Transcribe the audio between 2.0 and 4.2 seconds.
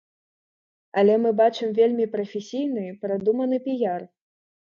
прафесійны, прадуманы піяр.